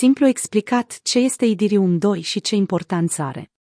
[0.00, 3.52] Simplu explicat, ce este Idirium 2 și ce importanță are.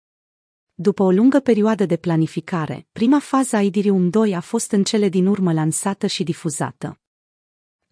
[0.73, 5.09] După o lungă perioadă de planificare, prima fază a Idirium 2 a fost în cele
[5.09, 6.99] din urmă lansată și difuzată.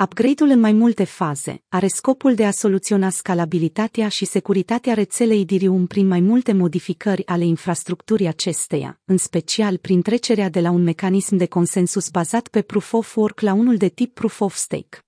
[0.04, 5.88] Upgrade-ul în mai multe faze are scopul de a soluționa scalabilitatea și securitatea rețelei Idirium
[5.88, 11.36] prin mai multe modificări ale infrastructurii acesteia, în special prin trecerea de la un mecanism
[11.36, 15.00] de consensus bazat pe Proof of Work la unul de tip Proof of Stake.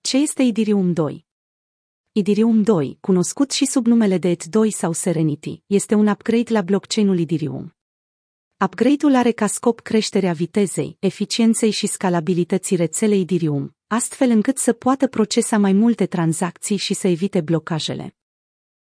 [0.00, 1.26] Ce este Idirium 2?
[2.16, 7.18] Idirium 2, cunoscut și sub numele de ETH2 sau Serenity, este un upgrade la blockchain-ul
[7.18, 7.74] Idirium.
[8.64, 15.06] Upgrade-ul are ca scop creșterea vitezei, eficienței și scalabilității rețelei Idirium, astfel încât să poată
[15.06, 18.16] procesa mai multe tranzacții și să evite blocajele.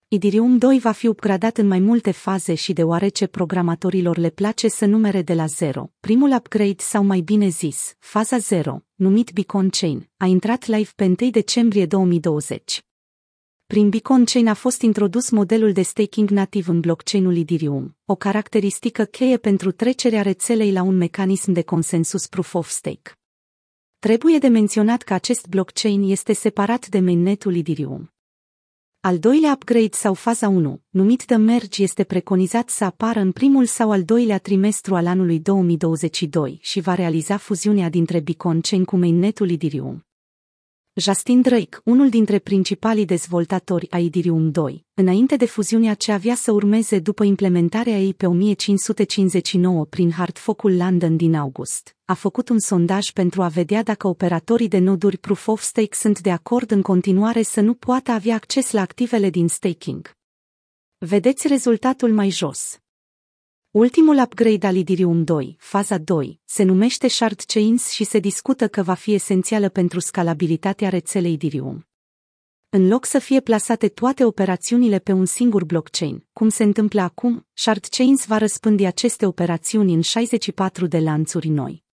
[0.09, 4.87] Idirium 2 va fi upgradat în mai multe faze și deoarece programatorilor le place să
[4.87, 10.11] numere de la zero, primul upgrade sau mai bine zis, faza 0, numit Beacon Chain,
[10.17, 12.83] a intrat live pe 1 decembrie 2020.
[13.75, 19.05] Prin Beacon Chain a fost introdus modelul de staking nativ în blockchain-ul Ethereum, o caracteristică
[19.05, 23.13] cheie pentru trecerea rețelei la un mecanism de consensus proof of stake.
[23.99, 28.13] Trebuie de menționat că acest blockchain este separat de mainnetul Ethereum.
[29.01, 33.67] Al doilea upgrade sau faza 1, numit de Merge, este preconizat să apară în primul
[33.67, 38.97] sau al doilea trimestru al anului 2022 și va realiza fuziunea dintre Beacon Chain cu
[38.97, 40.08] mainnetul Ethereum.
[41.01, 46.53] Justin Drake, unul dintre principalii dezvoltatori a Ethereum 2, înainte de fuziunea ce avea să
[46.53, 53.11] urmeze după implementarea ei pe 1559 prin Hardfork-ul London din august, a făcut un sondaj
[53.11, 57.43] pentru a vedea dacă operatorii de noduri Proof of Stake sunt de acord în continuare
[57.43, 60.17] să nu poată avea acces la activele din staking.
[60.99, 62.79] Vedeți rezultatul mai jos.
[63.71, 68.83] Ultimul upgrade al Ethereum 2, faza 2, se numește Shard Chains și se discută că
[68.83, 71.87] va fi esențială pentru scalabilitatea rețelei Ethereum.
[72.69, 77.47] În loc să fie plasate toate operațiunile pe un singur blockchain, cum se întâmplă acum,
[77.53, 81.87] Shard Chains va răspândi aceste operațiuni în 64 de lanțuri noi.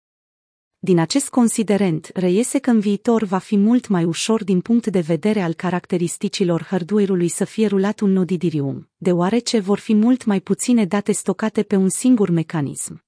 [0.78, 5.00] Din acest considerent, reiese că în viitor va fi mult mai ușor din punct de
[5.00, 10.40] vedere al caracteristicilor hardware-ului să fie rulat un nod Ethereum, deoarece vor fi mult mai
[10.40, 13.04] puține date stocate pe un singur mecanism.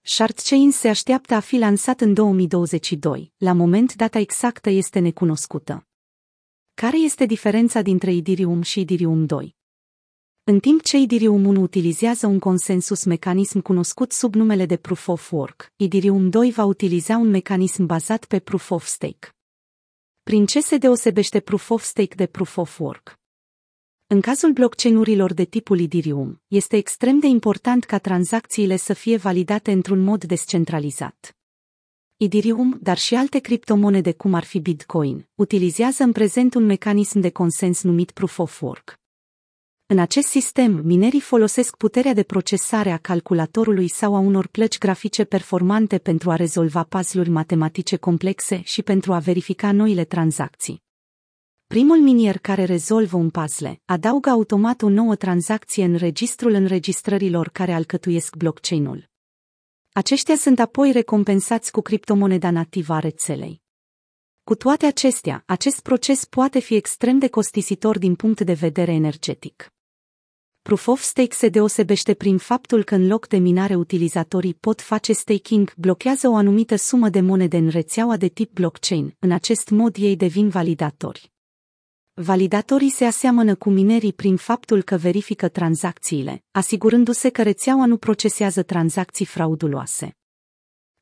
[0.00, 5.86] Shardchain se așteaptă a fi lansat în 2022, la moment data exactă este necunoscută.
[6.74, 9.55] Care este diferența dintre Ethereum și Ethereum 2?
[10.48, 15.32] În timp ce Ethereum 1 utilizează un consensus mecanism cunoscut sub numele de Proof of
[15.32, 19.34] Work, Ethereum 2 va utiliza un mecanism bazat pe Proof of Stake.
[20.22, 23.18] Prin ce se deosebește Proof of Stake de Proof of Work?
[24.06, 29.72] În cazul blockchain-urilor de tipul Ethereum, este extrem de important ca tranzacțiile să fie validate
[29.72, 31.36] într-un mod descentralizat.
[32.16, 37.30] Ethereum, dar și alte criptomonede cum ar fi Bitcoin, utilizează în prezent un mecanism de
[37.30, 39.00] consens numit Proof of Work.
[39.88, 45.24] În acest sistem, minerii folosesc puterea de procesare a calculatorului sau a unor plăci grafice
[45.24, 50.82] performante pentru a rezolva puzzle-uri matematice complexe și pentru a verifica noile tranzacții.
[51.66, 57.72] Primul minier care rezolvă un puzzle adaugă automat o nouă tranzacție în registrul înregistrărilor care
[57.72, 59.10] alcătuiesc blockchain-ul.
[59.92, 63.62] Aceștia sunt apoi recompensați cu criptomoneda nativă a rețelei.
[64.44, 69.70] Cu toate acestea, acest proces poate fi extrem de costisitor din punct de vedere energetic.
[70.66, 75.12] Proof of Stake se deosebește prin faptul că în loc de minare utilizatorii pot face
[75.12, 79.96] staking, blochează o anumită sumă de monede în rețeaua de tip blockchain, în acest mod
[79.98, 81.32] ei devin validatori.
[82.14, 88.62] Validatorii se aseamănă cu minerii prin faptul că verifică tranzacțiile, asigurându-se că rețeaua nu procesează
[88.62, 90.16] tranzacții frauduloase.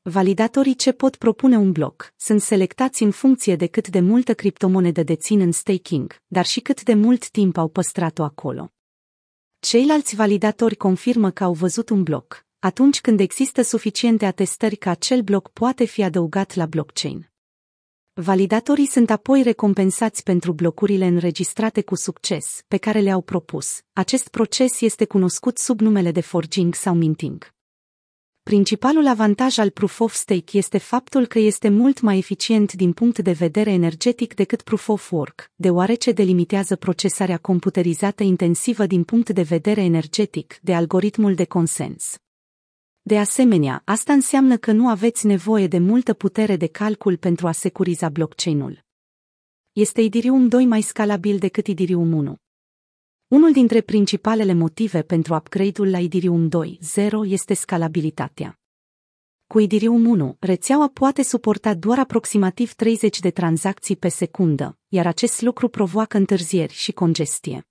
[0.01, 5.03] Validatorii ce pot propune un bloc sunt selectați în funcție de cât de multă criptomonedă
[5.03, 8.69] dețin în staking, dar și cât de mult timp au păstrat-o acolo.
[9.67, 15.21] Ceilalți validatori confirmă că au văzut un bloc, atunci când există suficiente atestări că acel
[15.21, 17.31] bloc poate fi adăugat la blockchain.
[18.13, 23.81] Validatorii sunt apoi recompensați pentru blocurile înregistrate cu succes, pe care le-au propus.
[23.93, 27.54] Acest proces este cunoscut sub numele de forging sau minting.
[28.49, 33.19] Principalul avantaj al Proof of Stake este faptul că este mult mai eficient din punct
[33.19, 39.41] de vedere energetic decât Proof of Work, deoarece delimitează procesarea computerizată intensivă din punct de
[39.41, 42.17] vedere energetic de algoritmul de consens.
[43.01, 47.51] De asemenea, asta înseamnă că nu aveți nevoie de multă putere de calcul pentru a
[47.51, 48.85] securiza blockchain-ul.
[49.71, 52.35] Este Ethereum 2 mai scalabil decât Ethereum 1.
[53.35, 58.59] Unul dintre principalele motive pentru upgrade-ul la Ethereum 2.0 este scalabilitatea.
[59.47, 65.41] Cu Idirium 1, rețeaua poate suporta doar aproximativ 30 de tranzacții pe secundă, iar acest
[65.41, 67.67] lucru provoacă întârzieri și congestie.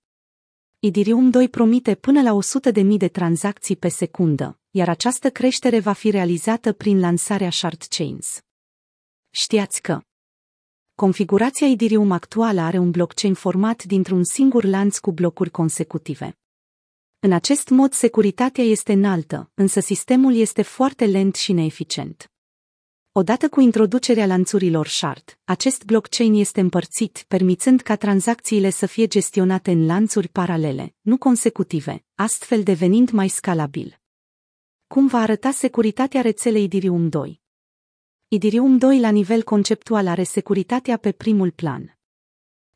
[0.79, 2.37] Idirium 2 promite până la
[2.73, 8.41] 100.000 de tranzacții pe secundă, iar această creștere va fi realizată prin lansarea Shard Chains.
[9.29, 10.01] Știați că
[10.95, 16.37] configurația Idirium actuală are un blockchain format dintr-un singur lanț cu blocuri consecutive.
[17.19, 22.31] În acest mod, securitatea este înaltă, însă sistemul este foarte lent și neeficient.
[23.11, 29.71] Odată cu introducerea lanțurilor shard, acest blockchain este împărțit, permițând ca tranzacțiile să fie gestionate
[29.71, 33.99] în lanțuri paralele, nu consecutive, astfel devenind mai scalabil.
[34.87, 37.43] Cum va arăta securitatea rețelei Idirium 2?
[38.35, 41.97] Idirium 2 la nivel conceptual are securitatea pe primul plan.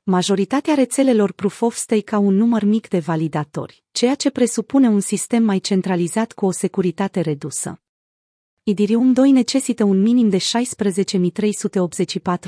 [0.03, 4.99] Majoritatea rețelelor Proof of Stake au un număr mic de validatori, ceea ce presupune un
[4.99, 7.81] sistem mai centralizat cu o securitate redusă.
[8.63, 10.41] Idirium 2 necesită un minim de 16.384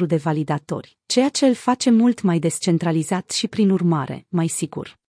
[0.08, 5.01] de validatori, ceea ce îl face mult mai descentralizat și, prin urmare, mai sigur.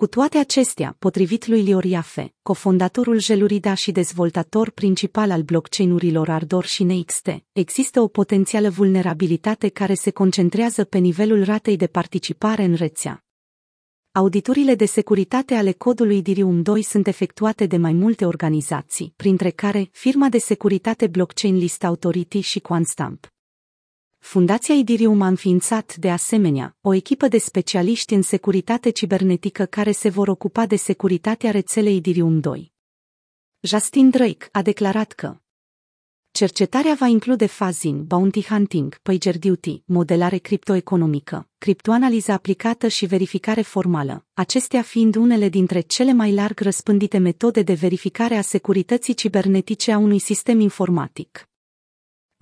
[0.00, 6.64] Cu toate acestea, potrivit lui Lior Iafe, cofondatorul Gelurida și dezvoltator principal al blockchain-urilor Ardor
[6.64, 12.74] și NXT, există o potențială vulnerabilitate care se concentrează pe nivelul ratei de participare în
[12.74, 13.24] rețea.
[14.12, 19.88] Auditurile de securitate ale codului Dirium 2 sunt efectuate de mai multe organizații, printre care
[19.92, 23.26] firma de securitate Blockchain List Authority și QuantStamp.
[24.20, 30.08] Fundația Idirium a înființat, de asemenea, o echipă de specialiști în securitate cibernetică care se
[30.08, 32.72] vor ocupa de securitatea rețelei Idirium 2.
[33.60, 35.36] Justin Drake a declarat că
[36.30, 44.26] Cercetarea va include phasing, bounty hunting, pager duty, modelare criptoeconomică, criptoanaliză aplicată și verificare formală,
[44.32, 49.98] acestea fiind unele dintre cele mai larg răspândite metode de verificare a securității cibernetice a
[49.98, 51.49] unui sistem informatic.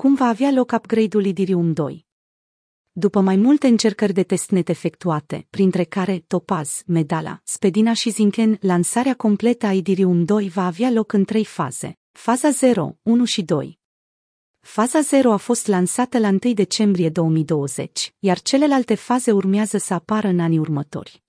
[0.02, 2.06] Cum va avea loc upgrade-ul Idirium 2?
[2.92, 9.14] După mai multe încercări de testnet efectuate, printre care Topaz, Medala, Spedina și Zinken, lansarea
[9.14, 11.98] completă a Idirium 2 va avea loc în trei faze.
[12.12, 13.78] Faza 0, 1 și 2.
[14.60, 20.28] Faza 0 a fost lansată la 1 decembrie 2020, iar celelalte faze urmează să apară
[20.28, 21.22] în anii următori.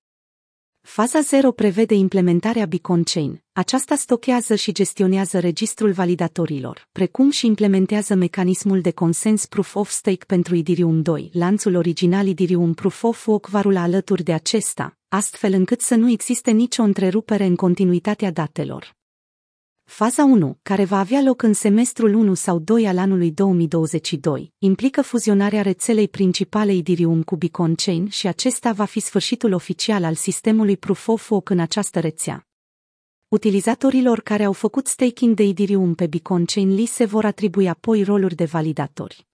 [0.91, 3.43] Faza 0 prevede implementarea Beacon Chain.
[3.51, 10.25] Aceasta stochează și gestionează registrul validatorilor, precum și implementează mecanismul de consens Proof of Stake
[10.27, 11.29] pentru Idirium 2.
[11.33, 16.09] Lanțul original Idirium Proof of Work va rula alături de acesta, astfel încât să nu
[16.09, 18.98] existe nicio întrerupere în continuitatea datelor.
[19.89, 25.01] Faza 1, care va avea loc în semestrul 1 sau 2 al anului 2022, implică
[25.01, 30.77] fuzionarea rețelei principale Idirium cu Beacon Chain și acesta va fi sfârșitul oficial al sistemului
[30.77, 32.47] Proof of Work în această rețea.
[33.27, 38.03] Utilizatorilor care au făcut staking de Idirium pe Beacon Chain li se vor atribui apoi
[38.03, 39.28] roluri de validatori.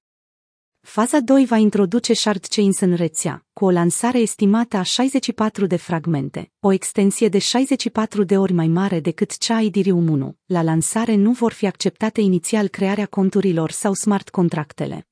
[0.86, 5.76] Faza 2 va introduce shard chains în rețea, cu o lansare estimată a 64 de
[5.76, 10.38] fragmente, o extensie de 64 de ori mai mare decât cea a Idirium 1.
[10.46, 15.08] La lansare nu vor fi acceptate inițial crearea conturilor sau smart contractele.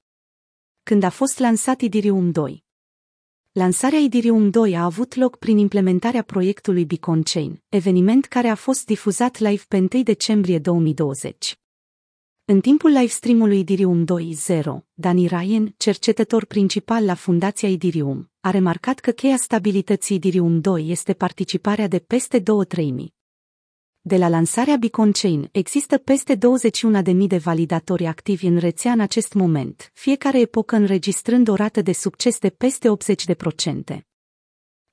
[0.83, 2.63] Când a fost lansat Idirium 2?
[3.51, 8.85] Lansarea Idirium 2 a avut loc prin implementarea proiectului Beacon Chain, eveniment care a fost
[8.85, 11.57] difuzat live pe 1 decembrie 2020.
[12.45, 14.63] În timpul livestream-ului Idirium 2.0,
[14.93, 21.13] Dani Ryan, cercetător principal la Fundația Idirium, a remarcat că cheia stabilității Idirium 2 este
[21.13, 23.13] participarea de peste două treimi.
[24.01, 29.33] De la lansarea Beacon Chain există peste 21.000 de validatori activi în rețea în acest
[29.33, 32.89] moment, fiecare epocă înregistrând o rată de succes de peste
[33.95, 34.12] 80%.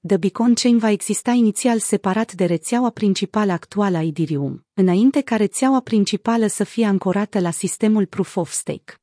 [0.06, 5.36] The Beacon Chain va exista inițial separat de rețeaua principală actuală a Idirium, înainte ca
[5.36, 8.94] rețeaua principală să fie ancorată la sistemul Proof of Stake.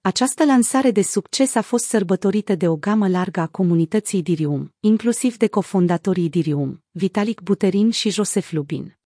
[0.00, 5.36] Această lansare de succes a fost sărbătorită de o gamă largă a comunității Idirium, inclusiv
[5.36, 8.98] de cofondatorii Idirium, Vitalik Buterin și Joseph Lubin.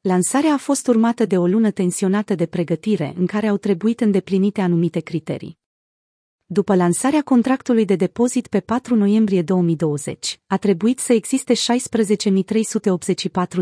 [0.00, 4.60] Lansarea a fost urmată de o lună tensionată de pregătire în care au trebuit îndeplinite
[4.60, 5.58] anumite criterii
[6.52, 11.58] după lansarea contractului de depozit pe 4 noiembrie 2020, a trebuit să existe 16.384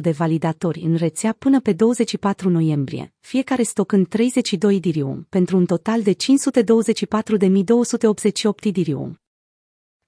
[0.00, 6.02] de validatori în rețea până pe 24 noiembrie, fiecare stocând 32 dirium, pentru un total
[6.02, 6.16] de 524.288
[8.72, 9.20] dirium.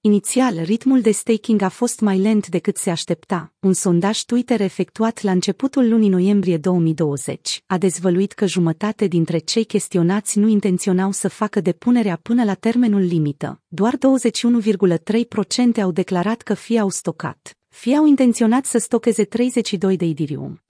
[0.03, 3.53] Inițial, ritmul de staking a fost mai lent decât se aștepta.
[3.59, 9.63] Un sondaj Twitter efectuat la începutul lunii noiembrie 2020 a dezvăluit că jumătate dintre cei
[9.63, 13.61] chestionați nu intenționau să facă depunerea până la termenul limită.
[13.67, 20.05] Doar 21,3% au declarat că fie au stocat, fie au intenționat să stocheze 32 de
[20.05, 20.61] Idirium.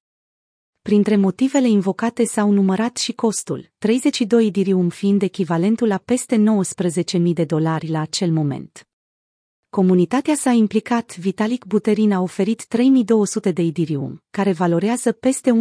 [0.81, 6.43] Printre motivele invocate s-au numărat și costul, 32 Idirium fiind echivalentul la peste
[7.17, 8.85] 19.000 de dolari la acel moment.
[9.71, 15.55] Comunitatea s-a implicat, Vitalik Buterin a oferit 3200 de idirium, care valorează peste 1,9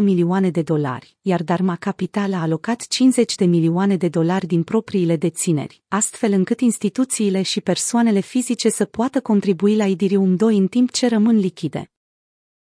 [0.00, 5.16] milioane de dolari, iar Dharma Capital a alocat 50 de milioane de dolari din propriile
[5.16, 10.90] dețineri, astfel încât instituțiile și persoanele fizice să poată contribui la idirium 2 în timp
[10.90, 11.90] ce rămân lichide.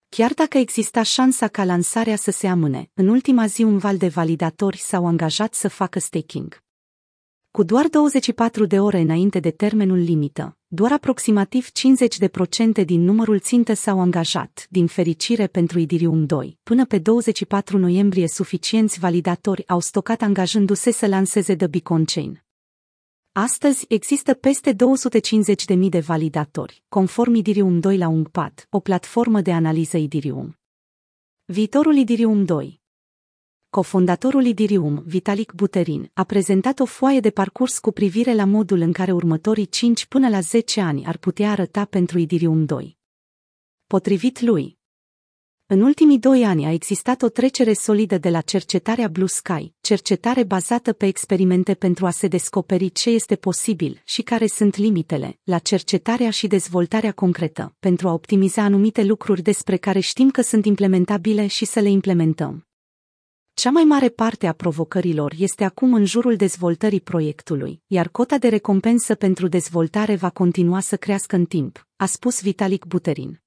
[0.09, 4.07] Chiar dacă exista șansa ca lansarea să se amâne, în ultima zi un val de
[4.07, 6.63] validatori s-au angajat să facă staking.
[7.51, 11.69] Cu doar 24 de ore înainte de termenul limită, doar aproximativ
[12.81, 16.57] 50% din numărul țintă s-au angajat, din fericire pentru Idirium 2.
[16.63, 22.43] Până pe 24 noiembrie suficienți validatori au stocat angajându-se să lanseze The Beacon Chain.
[23.31, 24.75] Astăzi există peste
[25.67, 30.57] 250.000 de validatori, conform Idirium 2 la UNCPAD, o platformă de analiză Idirium.
[31.45, 32.83] Viitorul Idirium 2
[33.75, 38.91] cofondatorul Idirium, Vitalik Buterin, a prezentat o foaie de parcurs cu privire la modul în
[38.91, 42.97] care următorii 5 până la 10 ani ar putea arăta pentru Idirium 2.
[43.87, 44.77] Potrivit lui,
[45.65, 50.43] în ultimii doi ani a existat o trecere solidă de la cercetarea Blue Sky, cercetare
[50.43, 55.57] bazată pe experimente pentru a se descoperi ce este posibil și care sunt limitele, la
[55.57, 61.47] cercetarea și dezvoltarea concretă, pentru a optimiza anumite lucruri despre care știm că sunt implementabile
[61.47, 62.65] și să le implementăm.
[63.55, 68.47] Cea mai mare parte a provocărilor este acum în jurul dezvoltării proiectului, iar cota de
[68.47, 73.44] recompensă pentru dezvoltare va continua să crească în timp, a spus Vitalik Buterin.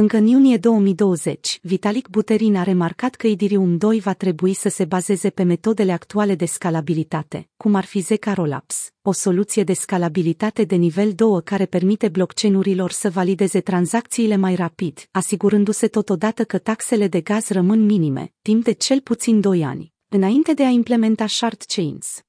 [0.00, 4.84] Încă în iunie 2020, Vitalik Buterin a remarcat că Idirium 2 va trebui să se
[4.84, 10.64] bazeze pe metodele actuale de scalabilitate, cum ar fi Zeka Rollups, o soluție de scalabilitate
[10.64, 17.08] de nivel 2 care permite blockchain-urilor să valideze tranzacțiile mai rapid, asigurându-se totodată că taxele
[17.08, 21.62] de gaz rămân minime, timp de cel puțin 2 ani, înainte de a implementa shard
[21.66, 22.20] chains.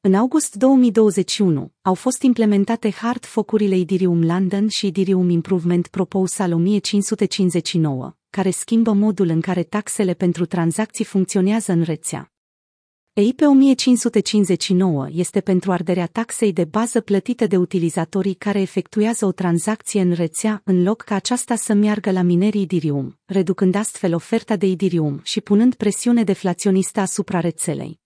[0.00, 8.16] În august 2021, au fost implementate hard focurile Idirium London și Idirium Improvement Proposal 1559,
[8.30, 12.32] care schimbă modul în care taxele pentru tranzacții funcționează în rețea.
[13.12, 20.00] EIP 1559 este pentru arderea taxei de bază plătită de utilizatorii care efectuează o tranzacție
[20.00, 24.66] în rețea în loc ca aceasta să meargă la minerii Idirium, reducând astfel oferta de
[24.66, 28.00] Idirium și punând presiune deflaționistă asupra rețelei.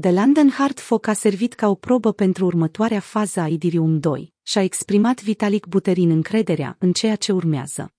[0.00, 4.34] The London Hard Fork a servit ca o probă pentru următoarea fază a Idirium 2
[4.42, 7.94] și a exprimat Vitalik Buterin încrederea în ceea ce urmează.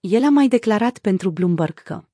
[0.00, 2.04] El a mai declarat pentru Bloomberg că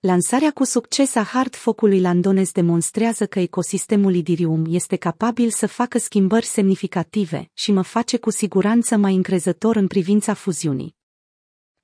[0.00, 5.98] Lansarea cu succes a hard focului landonez demonstrează că ecosistemul Idirium este capabil să facă
[5.98, 10.96] schimbări semnificative și mă face cu siguranță mai încrezător în privința fuziunii.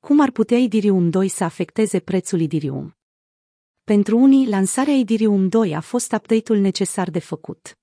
[0.01, 2.98] Cum ar putea Idirium 2 să afecteze prețul Idirium?
[3.89, 7.79] Pentru unii, lansarea Idirium 2 a fost update-ul necesar de făcut.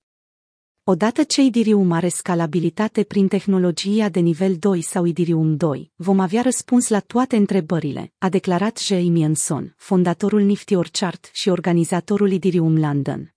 [0.84, 6.42] Odată ce Idirium are scalabilitate prin tehnologia de nivel 2 sau Idirium 2, vom avea
[6.42, 13.34] răspuns la toate întrebările, a declarat Jamie Anson, fondatorul Nifty Orchard și organizatorul Idirium London.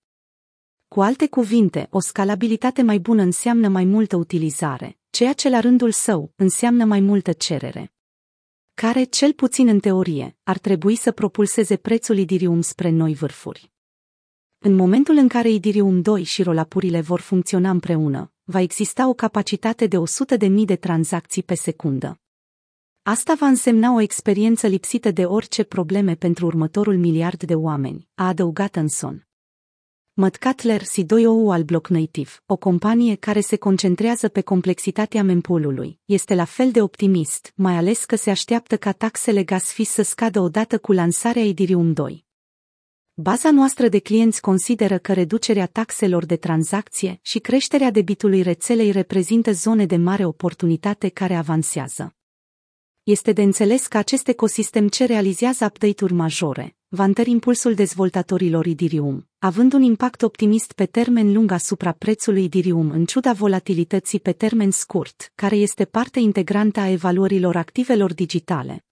[0.88, 5.92] Cu alte cuvinte, o scalabilitate mai bună înseamnă mai multă utilizare, ceea ce la rândul
[5.92, 7.94] său înseamnă mai multă cerere
[8.80, 13.72] care, cel puțin în teorie, ar trebui să propulseze prețul Idirium spre noi vârfuri.
[14.58, 19.88] În momentul în care Idirium 2 și rolapurile vor funcționa împreună, va exista o capacitate
[19.88, 22.20] de 100.000 de tranzacții pe secundă.
[23.02, 28.28] Asta va însemna o experiență lipsită de orice probleme pentru următorul miliard de oameni, a
[28.28, 29.29] adăugat Anson.
[30.22, 36.36] Matt Cutler, CEO al Block Native, o companie care se concentrează pe complexitatea mempoolului, este
[36.36, 40.40] la fel de optimist, mai ales că se așteaptă ca taxele gas fee să scadă
[40.40, 42.26] odată cu lansarea Idirium 2.
[43.14, 49.52] Baza noastră de clienți consideră că reducerea taxelor de tranzacție și creșterea debitului rețelei reprezintă
[49.52, 52.16] zone de mare oportunitate care avansează.
[53.04, 59.28] Este de înțeles că acest ecosistem ce realizează update-uri majore, va întări impulsul dezvoltatorilor Idirium,
[59.40, 64.72] având un impact optimist pe termen lung asupra prețului Idirium în ciuda volatilității pe termen
[64.72, 68.89] scurt, care este parte integrantă a evaluărilor activelor digitale.